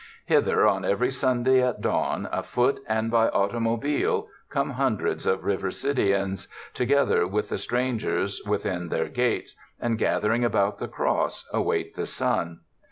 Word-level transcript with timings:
Hither, 0.25 0.65
on 0.65 0.83
every 0.83 1.11
Sunday 1.11 1.61
at 1.61 1.79
dawn, 1.79 2.27
afoot 2.31 2.79
and 2.87 3.11
by 3.11 3.29
automobile, 3.29 4.29
come 4.49 4.73
crowds 4.73 5.27
of 5.27 5.43
Riversidians 5.43 6.47
together 6.73 7.27
with 7.27 7.49
the 7.49 7.59
strangers 7.59 8.41
within 8.43 8.89
their 8.89 9.07
gates, 9.09 9.55
and 9.79 9.99
gathering 9.99 10.43
about 10.43 10.79
the 10.79 10.87
cross, 10.87 11.47
await 11.53 11.93
the 11.93 12.07
sun. 12.07 12.61